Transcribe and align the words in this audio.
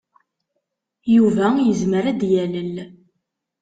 Yuba 1.15 1.45
yezmer 1.67 2.03
ad 2.11 2.17
d-yalel. 2.21 2.75